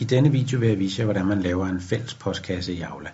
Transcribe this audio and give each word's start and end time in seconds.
I 0.00 0.04
denne 0.04 0.32
video 0.32 0.58
vil 0.58 0.68
jeg 0.68 0.78
vise 0.78 1.00
jer, 1.00 1.04
hvordan 1.04 1.26
man 1.26 1.42
laver 1.42 1.66
en 1.66 1.80
fælles 1.80 2.14
postkasse 2.14 2.72
i 2.72 2.80
Aula. 2.80 3.10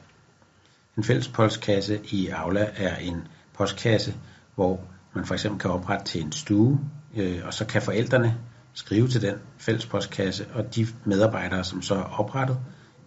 En 0.97 1.04
fælles 1.04 1.28
postkasse 1.28 2.00
i 2.04 2.28
Aula 2.28 2.70
er 2.76 2.97
en 2.97 3.28
postkasse, 3.54 4.15
hvor 4.54 4.81
man 5.14 5.25
for 5.25 5.34
eksempel 5.34 5.60
kan 5.60 5.70
oprette 5.70 6.04
til 6.04 6.22
en 6.22 6.33
stue, 6.33 6.80
øh, 7.17 7.41
og 7.44 7.54
så 7.54 7.67
kan 7.67 7.83
forældrene 7.83 8.36
skrive 8.75 9.08
til 9.08 9.22
den 9.22 9.34
fælles 9.58 9.86
postkasse, 9.86 10.46
og 10.54 10.75
de 10.75 10.86
medarbejdere, 11.04 11.64
som 11.64 11.82
så 11.82 11.94
er 11.94 12.02
oprettet 12.02 12.58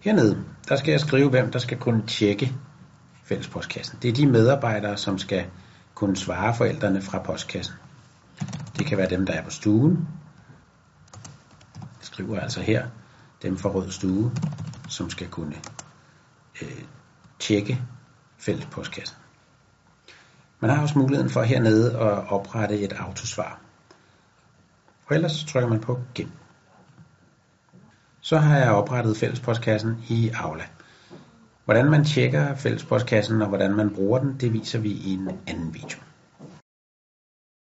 Hernede, 0.00 0.44
der 0.68 0.76
skal 0.76 0.90
jeg 0.90 1.00
skrive, 1.00 1.30
hvem 1.30 1.50
der 1.50 1.58
skal 1.58 1.78
kunne 1.78 2.02
tjekke 2.06 2.52
fællespostkassen. 3.24 3.98
Det 4.02 4.08
er 4.08 4.14
de 4.14 4.26
medarbejdere, 4.26 4.96
som 4.96 5.18
skal 5.18 5.44
kunne 5.94 6.16
svare 6.16 6.54
forældrene 6.54 7.02
fra 7.02 7.18
postkassen. 7.18 7.74
Det 8.78 8.86
kan 8.86 8.98
være 8.98 9.10
dem, 9.10 9.26
der 9.26 9.32
er 9.32 9.44
på 9.44 9.50
stuen. 9.50 10.08
Jeg 11.80 12.00
skriver 12.00 12.40
altså 12.40 12.60
her, 12.60 12.86
dem 13.42 13.56
fra 13.56 13.68
Rød 13.68 13.90
Stue, 13.90 14.32
som 14.88 15.10
skal 15.10 15.28
kunne 15.28 15.56
øh, 16.62 16.82
tjekke 17.38 17.82
fællespostkassen. 18.38 19.16
Man 20.60 20.70
har 20.70 20.82
også 20.82 20.98
muligheden 20.98 21.30
for 21.30 21.42
hernede 21.42 21.98
at 21.98 22.32
oprette 22.32 22.80
et 22.80 22.92
autosvar. 22.92 23.60
Og 25.06 25.14
ellers 25.14 25.44
trykker 25.44 25.68
man 25.68 25.80
på 25.80 26.00
Gem. 26.14 26.30
Så 28.20 28.38
har 28.38 28.58
jeg 28.58 28.70
oprettet 28.70 29.16
fællespostkassen 29.16 30.04
i 30.08 30.30
Aula. 30.34 30.64
Hvordan 31.64 31.90
man 31.90 32.04
tjekker 32.04 32.54
fællespostkassen 32.54 33.42
og 33.42 33.48
hvordan 33.48 33.74
man 33.74 33.94
bruger 33.94 34.18
den, 34.18 34.36
det 34.40 34.52
viser 34.52 34.78
vi 34.78 34.90
i 34.90 35.12
en 35.12 35.30
anden 35.46 35.74
video. 35.74 35.98